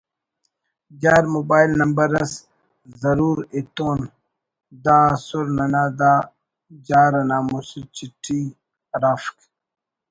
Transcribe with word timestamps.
جار 1.01 1.23
mobile 1.35 1.71
number 1.81 2.07
اس 2.21 2.31
ضرور 3.01 3.37
ایتون…… 3.55 3.99
دا 4.85 4.97
ئسر 5.15 5.43
ننا 5.57 5.83
دا 5.99 6.13
جار 6.87 7.13
نا 7.29 7.37
مسہ 7.47 7.79
چٹھی 7.95 8.39
ہرافک 8.91 9.37